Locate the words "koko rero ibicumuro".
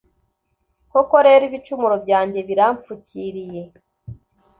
0.91-1.95